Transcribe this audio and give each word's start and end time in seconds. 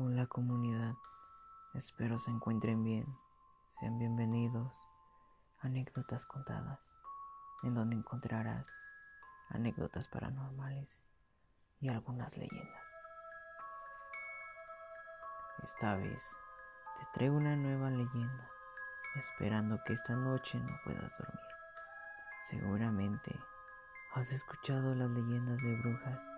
Hola 0.00 0.28
comunidad, 0.28 0.94
espero 1.74 2.20
se 2.20 2.30
encuentren 2.30 2.84
bien. 2.84 3.04
Sean 3.66 3.98
bienvenidos 3.98 4.72
a 5.58 5.66
Anécdotas 5.66 6.24
Contadas, 6.24 6.88
en 7.64 7.74
donde 7.74 7.96
encontrarás 7.96 8.64
anécdotas 9.48 10.06
paranormales 10.06 10.96
y 11.80 11.88
algunas 11.88 12.36
leyendas. 12.36 12.84
Esta 15.64 15.96
vez 15.96 16.24
te 17.00 17.06
traigo 17.14 17.36
una 17.36 17.56
nueva 17.56 17.90
leyenda, 17.90 18.48
esperando 19.16 19.80
que 19.84 19.94
esta 19.94 20.14
noche 20.14 20.60
no 20.60 20.78
puedas 20.84 21.12
dormir. 21.18 21.40
Seguramente 22.48 23.34
has 24.14 24.30
escuchado 24.30 24.94
las 24.94 25.10
leyendas 25.10 25.60
de 25.60 25.74
brujas 25.74 26.37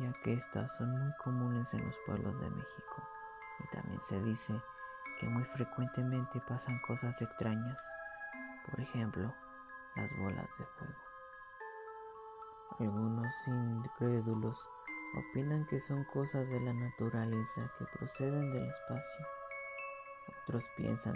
ya 0.00 0.12
que 0.24 0.32
estas 0.34 0.74
son 0.76 0.90
muy 0.90 1.12
comunes 1.22 1.72
en 1.74 1.84
los 1.84 1.96
pueblos 2.06 2.40
de 2.40 2.50
México 2.50 3.02
y 3.60 3.68
también 3.68 4.00
se 4.02 4.20
dice 4.22 4.60
que 5.18 5.28
muy 5.28 5.44
frecuentemente 5.44 6.40
pasan 6.48 6.78
cosas 6.86 7.20
extrañas, 7.20 7.76
por 8.70 8.80
ejemplo, 8.80 9.34
las 9.96 10.10
bolas 10.18 10.48
de 10.58 10.64
fuego. 10.64 10.94
Algunos 12.78 13.28
incrédulos 13.46 14.68
opinan 15.18 15.66
que 15.66 15.80
son 15.80 16.04
cosas 16.04 16.48
de 16.48 16.60
la 16.60 16.72
naturaleza 16.72 17.60
que 17.78 17.84
proceden 17.98 18.52
del 18.52 18.68
espacio. 18.68 19.26
Otros 20.42 20.68
piensan 20.76 21.14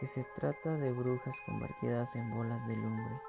que 0.00 0.06
se 0.06 0.26
trata 0.36 0.74
de 0.74 0.92
brujas 0.92 1.36
convertidas 1.46 2.14
en 2.16 2.30
bolas 2.30 2.66
de 2.66 2.76
lumbre 2.76 3.20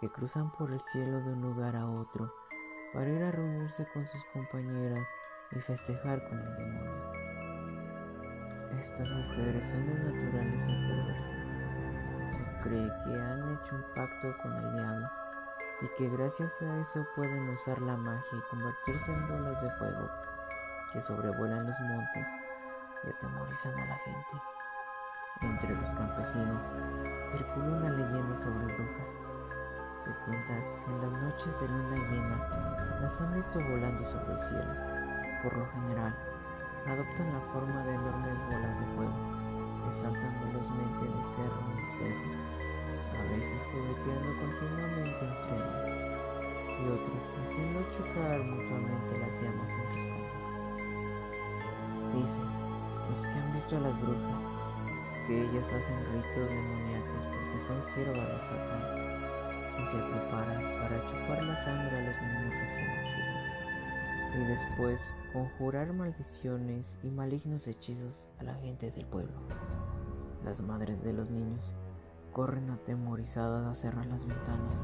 que 0.00 0.10
cruzan 0.10 0.52
por 0.52 0.70
el 0.70 0.80
cielo 0.80 1.20
de 1.20 1.32
un 1.32 1.40
lugar 1.40 1.76
a 1.76 1.88
otro 1.88 2.32
para 2.94 3.10
ir 3.10 3.22
a 3.24 3.32
reunirse 3.32 3.84
con 3.92 4.06
sus 4.06 4.24
compañeras 4.26 5.08
y 5.50 5.58
festejar 5.58 6.22
con 6.28 6.38
el 6.38 6.56
demonio. 6.56 7.12
Estas 8.80 9.10
mujeres 9.10 9.66
son 9.66 9.84
de 9.86 9.94
naturaleza 9.94 10.66
perversa. 10.66 11.32
Se 12.30 12.44
cree 12.62 12.88
que 13.04 13.20
han 13.20 13.40
hecho 13.52 13.74
un 13.74 13.84
pacto 13.94 14.36
con 14.42 14.52
el 14.52 14.72
diablo 14.74 15.08
y 15.82 15.88
que 15.98 16.08
gracias 16.08 16.62
a 16.62 16.80
eso 16.80 17.04
pueden 17.16 17.48
usar 17.48 17.82
la 17.82 17.96
magia 17.96 18.38
y 18.38 18.48
convertirse 18.48 19.12
en 19.12 19.28
bolas 19.28 19.60
de 19.60 19.70
fuego 19.72 20.08
que 20.92 21.02
sobrevuelan 21.02 21.66
los 21.66 21.80
montes 21.80 22.26
y 23.02 23.10
atemorizan 23.10 23.74
a 23.74 23.86
la 23.86 23.96
gente. 23.96 24.36
Entre 25.40 25.74
los 25.74 25.90
campesinos 25.92 26.70
circula 27.32 27.66
una 27.66 27.90
leyenda 27.90 28.36
sobre 28.36 28.66
brujas 28.66 29.33
se 30.04 30.10
cuenta 30.26 30.52
que 30.84 30.90
en 30.92 31.00
las 31.00 31.22
noches 31.22 31.60
de 31.60 31.68
luna 31.68 31.96
llena 31.96 32.36
las 33.00 33.18
han 33.22 33.32
visto 33.32 33.58
volando 33.58 34.04
sobre 34.04 34.34
el 34.34 34.40
cielo. 34.42 34.74
Por 35.42 35.56
lo 35.56 35.66
general, 35.72 36.14
adoptan 36.84 37.32
la 37.32 37.40
forma 37.48 37.82
de 37.84 37.94
enormes 37.94 38.38
bolas 38.52 38.80
de 38.80 38.86
fuego 38.96 39.16
que 39.80 39.92
saltan 39.92 40.40
velozmente 40.44 41.04
de 41.08 41.24
cerro 41.24 41.56
en 41.72 41.80
cerro, 41.96 42.28
a 43.16 43.22
veces 43.32 43.62
jugueteando 43.72 44.28
continuamente 44.44 45.24
entre 45.24 45.56
ellas 45.56 45.88
y 46.68 46.88
otras 46.90 47.24
haciendo 47.40 47.80
chocar 47.96 48.44
mutuamente 48.44 49.18
las 49.24 49.40
llamas 49.40 49.72
sin 49.72 49.86
responder. 49.88 50.36
Dicen 52.12 52.48
los 53.08 53.24
que 53.24 53.38
han 53.40 53.52
visto 53.54 53.76
a 53.76 53.80
las 53.80 54.00
brujas 54.02 54.44
que 55.26 55.48
ellas 55.48 55.72
hacen 55.72 55.96
ritos 56.12 56.48
demoníacos 56.50 57.24
porque 57.24 57.58
son 57.60 57.78
siervas 57.94 58.28
de 58.28 58.40
Satán 58.42 59.13
y 59.82 59.86
se 59.86 59.96
preparan 59.96 60.62
para 60.80 61.00
chupar 61.10 61.44
la 61.44 61.56
sangre 61.56 61.98
a 61.98 62.02
los 62.02 62.22
niños 62.22 62.54
recién 62.60 62.86
nacidos 62.96 63.64
y 64.34 64.44
después 64.44 65.12
conjurar 65.32 65.92
maldiciones 65.92 66.98
y 67.02 67.08
malignos 67.08 67.68
hechizos 67.68 68.28
a 68.38 68.44
la 68.44 68.54
gente 68.54 68.90
del 68.90 69.06
pueblo. 69.06 69.34
Las 70.44 70.60
madres 70.60 71.02
de 71.02 71.12
los 71.12 71.30
niños 71.30 71.74
corren 72.32 72.70
atemorizadas 72.70 73.66
a 73.66 73.74
cerrar 73.74 74.06
las 74.06 74.26
ventanas, 74.26 74.74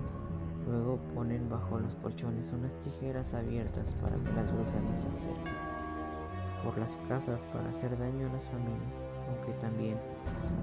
luego 0.69 0.98
ponen 1.14 1.48
bajo 1.48 1.81
los 1.81 1.97
colchones 1.97 2.53
unas 2.53 2.76
tijeras 2.76 3.34
abiertas 3.34 3.94
para 3.97 4.16
que 4.16 4.32
las 4.32 4.53
brujas 4.53 4.82
no 4.82 4.97
se 4.97 5.09
acerquen, 5.09 5.54
por 6.64 6.78
las 6.78 6.97
casas 7.09 7.44
para 7.53 7.70
hacer 7.70 7.98
daño 7.98 8.28
a 8.28 8.32
las 8.32 8.47
familias, 8.47 9.03
aunque 9.28 9.53
también 9.60 9.98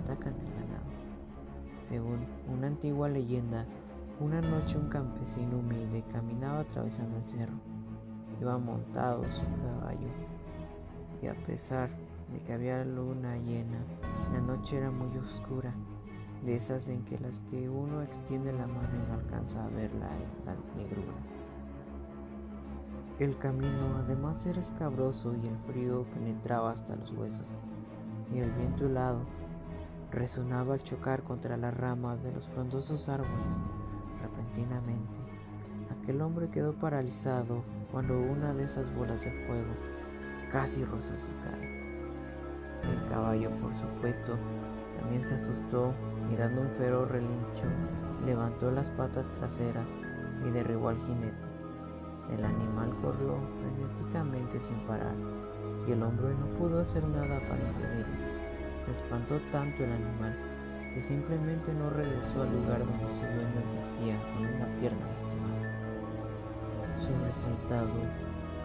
atacan 0.03 0.33
el 0.33 0.53
ganado. 0.53 0.87
Según 1.81 2.25
una 2.47 2.67
antigua 2.67 3.09
leyenda, 3.09 3.65
una 4.19 4.41
noche 4.41 4.77
un 4.77 4.89
campesino 4.89 5.59
humilde 5.59 6.03
caminaba 6.11 6.61
atravesando 6.61 7.17
el 7.17 7.27
cerro. 7.27 7.59
Iba 8.41 8.57
montado 8.57 9.23
su 9.29 9.43
caballo 9.43 10.09
y 11.21 11.27
a 11.27 11.35
pesar 11.45 11.89
de 12.31 12.39
que 12.41 12.53
había 12.53 12.83
luna 12.83 13.37
llena, 13.37 13.79
la 14.33 14.41
noche 14.41 14.77
era 14.77 14.91
muy 14.91 15.15
oscura, 15.17 15.73
de 16.43 16.55
esas 16.55 16.87
en 16.87 17.03
que 17.05 17.19
las 17.19 17.39
que 17.51 17.69
uno 17.69 18.01
extiende 18.01 18.53
la 18.53 18.67
mano 18.67 18.89
y 18.93 19.07
no 19.07 19.13
alcanza 19.15 19.63
a 19.63 19.69
verla 19.69 20.09
en 20.15 20.45
la 20.45 20.55
negrura. 20.75 21.13
El 23.19 23.37
camino 23.37 23.97
además 24.03 24.45
era 24.45 24.59
escabroso 24.59 25.33
y 25.35 25.47
el 25.47 25.57
frío 25.59 26.05
penetraba 26.13 26.71
hasta 26.71 26.95
los 26.95 27.11
huesos, 27.11 27.51
y 28.33 28.39
el 28.39 28.51
viento 28.51 28.85
helado 28.85 29.21
resonaba 30.11 30.73
al 30.73 30.83
chocar 30.83 31.23
contra 31.23 31.57
las 31.57 31.75
ramas 31.75 32.21
de 32.23 32.31
los 32.31 32.47
frondosos 32.49 33.09
árboles. 33.09 33.59
Repentinamente, 34.37 35.17
aquel 35.89 36.21
hombre 36.21 36.49
quedó 36.49 36.73
paralizado 36.73 37.63
cuando 37.91 38.19
una 38.19 38.53
de 38.53 38.65
esas 38.65 38.93
bolas 38.93 39.23
de 39.23 39.31
fuego 39.47 39.73
casi 40.51 40.85
rozó 40.85 41.13
su 41.17 41.35
cara. 41.43 41.57
El 42.83 43.09
caballo, 43.09 43.49
por 43.59 43.73
supuesto, 43.73 44.37
también 44.99 45.25
se 45.25 45.33
asustó 45.33 45.91
y 46.31 46.35
dando 46.35 46.61
un 46.61 46.69
feroz 46.71 47.09
relincho, 47.09 47.65
levantó 48.25 48.69
las 48.69 48.91
patas 48.91 49.27
traseras 49.33 49.89
y 50.45 50.51
derribó 50.51 50.89
al 50.89 50.99
jinete. 50.99 51.47
El 52.31 52.45
animal 52.45 52.95
corrió 53.01 53.39
frenéticamente 53.59 54.59
sin 54.59 54.77
parar 54.85 55.15
y 55.87 55.93
el 55.93 56.03
hombre 56.03 56.35
no 56.35 56.45
pudo 56.59 56.81
hacer 56.81 57.03
nada 57.07 57.39
para 57.47 57.67
impedirlo. 57.67 58.27
Se 58.81 58.91
espantó 58.91 59.39
tanto 59.51 59.83
el 59.83 59.93
animal 59.93 60.35
simplemente 61.01 61.73
no 61.73 61.89
regresó 61.89 62.41
al 62.41 62.51
lugar 62.53 62.79
donde 62.79 63.11
su 63.11 63.19
dueño 63.19 63.75
yacía 63.75 64.21
con 64.33 64.45
una 64.45 64.79
pierna 64.79 65.05
lastimada. 65.11 65.57
Sobresaltado, 66.99 67.93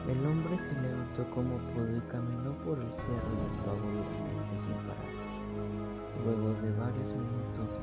el 0.09 0.27
hombre 0.27 0.59
se 0.59 0.73
levantó 0.81 1.29
como 1.31 1.59
pudo 1.73 1.97
y 1.97 2.01
caminó 2.03 2.53
por 2.65 2.79
el 2.79 2.93
cerro 2.93 3.45
despavoridamente 3.47 4.59
sin 4.59 4.75
parar. 4.75 5.23
Luego 6.25 6.61
de 6.61 6.73
varios 6.77 7.09
minutos, 7.15 7.77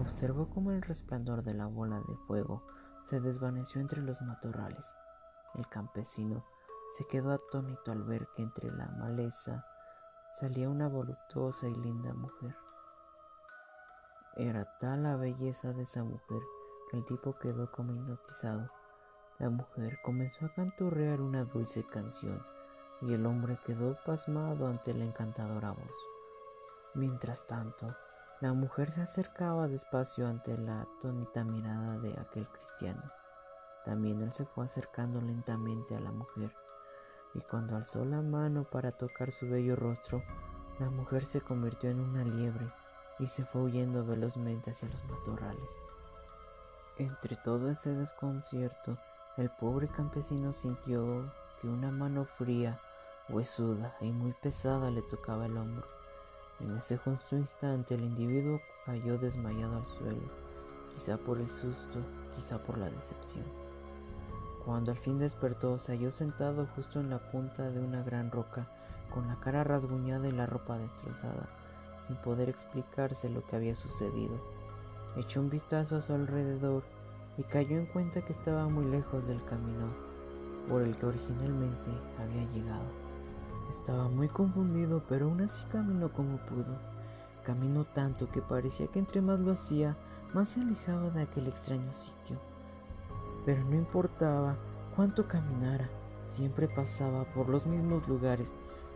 observó 0.00 0.48
cómo 0.48 0.72
el 0.72 0.82
resplandor 0.82 1.42
de 1.42 1.54
la 1.54 1.66
bola 1.66 2.00
de 2.00 2.16
fuego 2.26 2.62
se 3.04 3.20
desvaneció 3.20 3.80
entre 3.80 4.02
los 4.02 4.20
matorrales. 4.22 4.94
El 5.54 5.68
campesino 5.68 6.44
se 6.96 7.06
quedó 7.06 7.32
atónito 7.32 7.92
al 7.92 8.02
ver 8.02 8.28
que 8.34 8.42
entre 8.42 8.70
la 8.70 8.86
maleza 8.88 9.64
salía 10.40 10.68
una 10.68 10.88
voluptuosa 10.88 11.68
y 11.68 11.74
linda 11.74 12.12
mujer. 12.14 12.54
Era 14.36 14.64
tal 14.80 15.02
la 15.02 15.16
belleza 15.16 15.72
de 15.72 15.82
esa 15.82 16.02
mujer 16.02 16.40
que 16.90 16.96
el 16.96 17.04
tipo 17.04 17.38
quedó 17.38 17.70
como 17.70 17.92
hipnotizado. 17.92 18.70
La 19.38 19.50
mujer 19.50 19.98
comenzó 20.02 20.46
a 20.46 20.54
canturrear 20.54 21.20
una 21.20 21.44
dulce 21.44 21.84
canción 21.84 22.42
y 23.02 23.12
el 23.12 23.26
hombre 23.26 23.58
quedó 23.66 23.98
pasmado 24.06 24.68
ante 24.68 24.94
la 24.94 25.04
encantadora 25.04 25.72
voz. 25.72 25.96
Mientras 26.94 27.46
tanto, 27.46 27.88
la 28.40 28.54
mujer 28.54 28.90
se 28.90 29.02
acercaba 29.02 29.68
despacio 29.68 30.26
ante 30.26 30.56
la 30.56 30.82
atónita 30.82 31.44
mirada 31.44 31.98
de 31.98 32.18
aquel 32.18 32.48
cristiano. 32.48 33.02
También 33.84 34.22
él 34.22 34.32
se 34.32 34.46
fue 34.46 34.64
acercando 34.64 35.20
lentamente 35.20 35.94
a 35.94 36.00
la 36.00 36.12
mujer, 36.12 36.54
y 37.34 37.40
cuando 37.40 37.76
alzó 37.76 38.04
la 38.04 38.22
mano 38.22 38.64
para 38.64 38.92
tocar 38.92 39.30
su 39.30 39.48
bello 39.48 39.76
rostro, 39.76 40.22
la 40.78 40.88
mujer 40.88 41.24
se 41.24 41.40
convirtió 41.40 41.90
en 41.90 42.00
una 42.00 42.24
liebre 42.24 42.72
y 43.22 43.28
se 43.28 43.44
fue 43.44 43.62
huyendo 43.62 44.04
velozmente 44.04 44.72
hacia 44.72 44.88
los 44.88 45.04
matorrales. 45.04 45.78
Entre 46.98 47.36
todo 47.36 47.70
ese 47.70 47.94
desconcierto, 47.94 48.98
el 49.36 49.48
pobre 49.48 49.88
campesino 49.88 50.52
sintió 50.52 51.32
que 51.60 51.68
una 51.68 51.90
mano 51.90 52.24
fría, 52.24 52.80
huesuda 53.28 53.96
y 54.00 54.10
muy 54.10 54.32
pesada 54.42 54.90
le 54.90 55.02
tocaba 55.02 55.46
el 55.46 55.56
hombro. 55.56 55.86
En 56.58 56.76
ese 56.76 56.96
justo 56.96 57.36
instante 57.36 57.94
el 57.94 58.02
individuo 58.02 58.60
cayó 58.84 59.16
desmayado 59.18 59.76
al 59.76 59.86
suelo, 59.86 60.28
quizá 60.92 61.16
por 61.16 61.38
el 61.38 61.50
susto, 61.50 62.00
quizá 62.34 62.58
por 62.58 62.76
la 62.76 62.90
decepción. 62.90 63.44
Cuando 64.64 64.90
al 64.90 64.98
fin 64.98 65.18
despertó, 65.18 65.78
se 65.78 65.92
halló 65.92 66.10
sentado 66.10 66.66
justo 66.74 67.00
en 67.00 67.10
la 67.10 67.18
punta 67.30 67.70
de 67.70 67.80
una 67.80 68.02
gran 68.02 68.30
roca, 68.30 68.66
con 69.14 69.28
la 69.28 69.36
cara 69.36 69.64
rasguñada 69.64 70.28
y 70.28 70.32
la 70.32 70.46
ropa 70.46 70.78
destrozada 70.78 71.61
sin 72.06 72.16
poder 72.16 72.48
explicarse 72.48 73.28
lo 73.28 73.44
que 73.44 73.56
había 73.56 73.74
sucedido. 73.74 74.34
Echó 75.16 75.40
un 75.40 75.50
vistazo 75.50 75.96
a 75.96 76.00
su 76.00 76.12
alrededor 76.12 76.82
y 77.36 77.42
cayó 77.42 77.78
en 77.78 77.86
cuenta 77.86 78.22
que 78.22 78.32
estaba 78.32 78.68
muy 78.68 78.84
lejos 78.86 79.26
del 79.26 79.44
camino 79.44 79.88
por 80.68 80.82
el 80.82 80.96
que 80.96 81.06
originalmente 81.06 81.90
había 82.18 82.44
llegado. 82.52 82.84
Estaba 83.70 84.08
muy 84.08 84.28
confundido, 84.28 85.02
pero 85.08 85.26
aún 85.26 85.40
así 85.40 85.64
caminó 85.70 86.12
como 86.12 86.36
pudo. 86.38 86.76
Caminó 87.44 87.84
tanto 87.84 88.30
que 88.30 88.42
parecía 88.42 88.86
que 88.86 88.98
entre 88.98 89.20
más 89.20 89.40
lo 89.40 89.52
hacía, 89.52 89.96
más 90.34 90.50
se 90.50 90.60
alejaba 90.60 91.10
de 91.10 91.22
aquel 91.22 91.48
extraño 91.48 91.92
sitio. 91.92 92.38
Pero 93.44 93.64
no 93.64 93.76
importaba 93.76 94.56
cuánto 94.94 95.26
caminara, 95.26 95.88
siempre 96.28 96.68
pasaba 96.68 97.24
por 97.24 97.48
los 97.48 97.66
mismos 97.66 98.06
lugares 98.08 98.52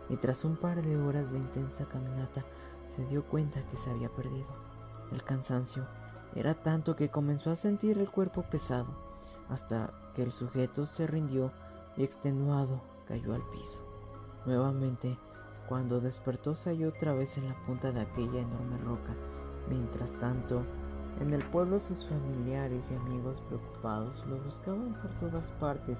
y 0.09 0.15
tras 0.17 0.45
un 0.45 0.55
par 0.55 0.81
de 0.81 0.97
horas 0.97 1.31
de 1.31 1.37
intensa 1.37 1.85
caminata 1.85 2.45
se 2.89 3.05
dio 3.05 3.25
cuenta 3.25 3.65
que 3.67 3.77
se 3.77 3.89
había 3.89 4.09
perdido. 4.09 4.47
El 5.11 5.23
cansancio 5.23 5.85
era 6.35 6.53
tanto 6.53 6.95
que 6.95 7.09
comenzó 7.09 7.51
a 7.51 7.55
sentir 7.55 7.97
el 7.97 8.09
cuerpo 8.09 8.43
pesado, 8.43 8.87
hasta 9.49 9.91
que 10.15 10.23
el 10.23 10.31
sujeto 10.31 10.85
se 10.85 11.07
rindió 11.07 11.51
y 11.95 12.03
extenuado 12.03 12.81
cayó 13.07 13.33
al 13.33 13.43
piso. 13.49 13.83
Nuevamente, 14.45 15.17
cuando 15.67 15.99
despertó 15.99 16.55
se 16.55 16.69
halló 16.69 16.89
otra 16.89 17.13
vez 17.13 17.37
en 17.37 17.49
la 17.49 17.55
punta 17.65 17.91
de 17.91 18.01
aquella 18.01 18.39
enorme 18.39 18.77
roca. 18.77 19.15
Mientras 19.69 20.13
tanto, 20.13 20.63
en 21.19 21.33
el 21.33 21.43
pueblo 21.45 21.79
sus 21.79 22.05
familiares 22.05 22.89
y 22.91 22.95
amigos 22.95 23.41
preocupados 23.47 24.25
lo 24.27 24.37
buscaban 24.37 24.93
por 24.93 25.11
todas 25.19 25.51
partes, 25.51 25.99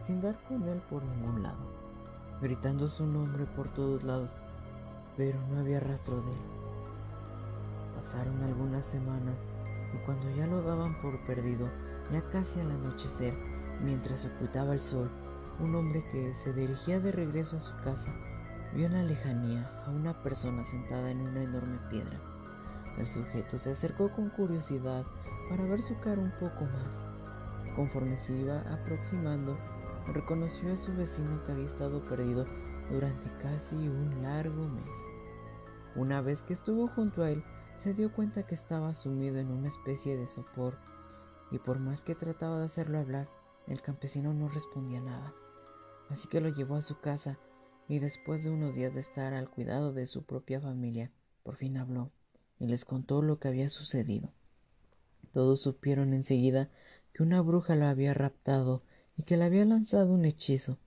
sin 0.00 0.20
dar 0.20 0.38
con 0.46 0.62
él 0.68 0.80
por 0.88 1.02
ningún 1.02 1.42
lado, 1.42 1.58
gritando 2.40 2.88
su 2.88 3.06
nombre 3.06 3.46
por 3.46 3.68
todos 3.68 4.04
lados, 4.04 4.36
pero 5.18 5.38
no 5.50 5.58
había 5.58 5.80
rastro 5.80 6.22
de 6.22 6.30
él. 6.30 6.38
Pasaron 7.96 8.40
algunas 8.44 8.86
semanas 8.86 9.34
y 9.92 9.98
cuando 10.06 10.30
ya 10.30 10.46
lo 10.46 10.62
daban 10.62 11.02
por 11.02 11.18
perdido, 11.26 11.68
ya 12.12 12.22
casi 12.30 12.60
al 12.60 12.70
anochecer, 12.70 13.34
mientras 13.82 14.24
ocultaba 14.24 14.74
el 14.74 14.80
sol, 14.80 15.10
un 15.58 15.74
hombre 15.74 16.04
que 16.12 16.32
se 16.36 16.52
dirigía 16.52 17.00
de 17.00 17.10
regreso 17.10 17.56
a 17.56 17.60
su 17.60 17.76
casa 17.82 18.14
vio 18.74 18.86
en 18.86 18.92
la 18.92 19.02
lejanía 19.02 19.68
a 19.86 19.90
una 19.90 20.22
persona 20.22 20.64
sentada 20.64 21.10
en 21.10 21.20
una 21.20 21.42
enorme 21.42 21.78
piedra. 21.90 22.20
El 22.96 23.08
sujeto 23.08 23.58
se 23.58 23.72
acercó 23.72 24.12
con 24.12 24.30
curiosidad 24.30 25.04
para 25.48 25.64
ver 25.64 25.82
su 25.82 25.98
cara 25.98 26.20
un 26.20 26.32
poco 26.38 26.64
más. 26.64 27.04
Conforme 27.74 28.18
se 28.18 28.34
iba 28.34 28.60
aproximando, 28.72 29.58
reconoció 30.12 30.72
a 30.72 30.76
su 30.76 30.94
vecino 30.94 31.42
que 31.44 31.52
había 31.52 31.66
estado 31.66 32.04
perdido 32.04 32.46
durante 32.90 33.30
casi 33.42 33.76
un 33.76 34.22
largo 34.22 34.68
mes. 34.68 34.96
Una 35.94 36.20
vez 36.20 36.42
que 36.42 36.52
estuvo 36.52 36.86
junto 36.86 37.22
a 37.22 37.30
él, 37.30 37.42
se 37.76 37.94
dio 37.94 38.12
cuenta 38.12 38.44
que 38.44 38.54
estaba 38.54 38.94
sumido 38.94 39.38
en 39.38 39.50
una 39.50 39.68
especie 39.68 40.16
de 40.16 40.26
sopor, 40.26 40.78
y 41.50 41.58
por 41.58 41.78
más 41.78 42.02
que 42.02 42.14
trataba 42.14 42.58
de 42.58 42.66
hacerlo 42.66 42.98
hablar, 42.98 43.28
el 43.66 43.82
campesino 43.82 44.32
no 44.34 44.48
respondía 44.48 45.00
nada. 45.00 45.32
Así 46.08 46.28
que 46.28 46.40
lo 46.40 46.48
llevó 46.48 46.76
a 46.76 46.82
su 46.82 47.00
casa 47.00 47.38
y 47.88 47.98
después 47.98 48.44
de 48.44 48.50
unos 48.50 48.74
días 48.74 48.94
de 48.94 49.00
estar 49.00 49.34
al 49.34 49.48
cuidado 49.48 49.92
de 49.92 50.06
su 50.06 50.24
propia 50.24 50.60
familia, 50.60 51.10
por 51.42 51.56
fin 51.56 51.76
habló 51.76 52.10
y 52.58 52.66
les 52.66 52.84
contó 52.84 53.22
lo 53.22 53.38
que 53.38 53.48
había 53.48 53.68
sucedido. 53.68 54.32
Todos 55.32 55.60
supieron 55.60 56.12
enseguida 56.12 56.70
que 57.12 57.22
una 57.22 57.40
bruja 57.40 57.76
lo 57.76 57.86
había 57.86 58.14
raptado 58.14 58.82
y 59.16 59.22
que 59.22 59.36
le 59.36 59.44
había 59.44 59.64
lanzado 59.64 60.12
un 60.12 60.24
hechizo, 60.24 60.78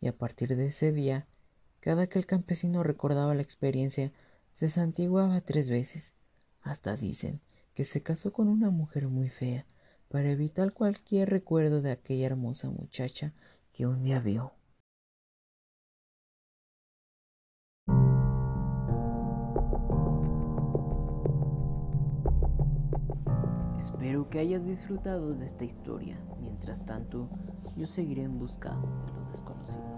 y 0.00 0.08
a 0.08 0.16
partir 0.16 0.56
de 0.56 0.66
ese 0.66 0.92
día, 0.92 1.26
cada 1.86 2.08
que 2.08 2.18
el 2.18 2.26
campesino 2.26 2.82
recordaba 2.82 3.32
la 3.36 3.42
experiencia, 3.42 4.10
se 4.56 4.68
santiguaba 4.68 5.40
tres 5.42 5.70
veces. 5.70 6.14
Hasta 6.60 6.96
dicen 6.96 7.40
que 7.74 7.84
se 7.84 8.02
casó 8.02 8.32
con 8.32 8.48
una 8.48 8.70
mujer 8.70 9.06
muy 9.06 9.28
fea, 9.28 9.66
para 10.08 10.32
evitar 10.32 10.72
cualquier 10.72 11.30
recuerdo 11.30 11.82
de 11.82 11.92
aquella 11.92 12.26
hermosa 12.26 12.70
muchacha 12.70 13.34
que 13.72 13.86
un 13.86 14.02
día 14.02 14.18
vio. 14.18 14.52
Espero 23.78 24.28
que 24.28 24.40
hayas 24.40 24.66
disfrutado 24.66 25.34
de 25.34 25.46
esta 25.46 25.64
historia. 25.64 26.18
Mientras 26.40 26.84
tanto, 26.84 27.30
yo 27.76 27.86
seguiré 27.86 28.24
en 28.24 28.40
busca 28.40 28.70
de 28.70 29.12
lo 29.12 29.24
desconocido. 29.30 29.95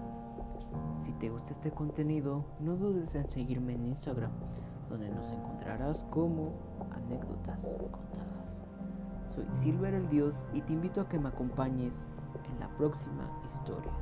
Si 0.99 1.13
te 1.13 1.29
gusta 1.29 1.53
este 1.53 1.71
contenido, 1.71 2.43
no 2.59 2.75
dudes 2.75 3.15
en 3.15 3.29
seguirme 3.29 3.73
en 3.73 3.85
Instagram, 3.85 4.31
donde 4.89 5.09
nos 5.09 5.31
encontrarás 5.31 6.03
como 6.03 6.51
anécdotas 6.91 7.77
contadas. 7.89 8.65
Soy 9.33 9.45
Silver 9.51 9.93
el 9.93 10.09
Dios 10.09 10.49
y 10.53 10.61
te 10.61 10.73
invito 10.73 10.99
a 10.99 11.07
que 11.07 11.17
me 11.17 11.29
acompañes 11.29 12.09
en 12.51 12.59
la 12.59 12.67
próxima 12.75 13.31
historia. 13.45 13.93